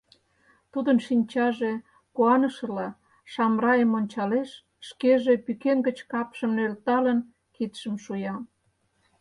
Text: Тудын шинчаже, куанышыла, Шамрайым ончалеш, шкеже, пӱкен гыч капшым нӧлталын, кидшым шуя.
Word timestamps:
Тудын 0.71 0.97
шинчаже, 1.05 1.73
куанышыла, 2.15 2.87
Шамрайым 3.31 3.91
ончалеш, 3.99 4.49
шкеже, 4.87 5.33
пӱкен 5.45 5.77
гыч 5.87 5.97
капшым 6.11 6.51
нӧлталын, 6.57 7.19
кидшым 7.55 7.95
шуя. 8.03 8.35